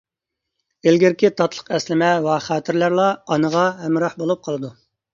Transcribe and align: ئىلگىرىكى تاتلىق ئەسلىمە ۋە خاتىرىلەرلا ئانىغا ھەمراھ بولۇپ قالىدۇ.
ئىلگىرىكى 0.89 1.31
تاتلىق 1.41 1.69
ئەسلىمە 1.77 2.09
ۋە 2.31 2.41
خاتىرىلەرلا 2.49 3.09
ئانىغا 3.31 3.71
ھەمراھ 3.87 4.21
بولۇپ 4.25 4.47
قالىدۇ. 4.51 4.79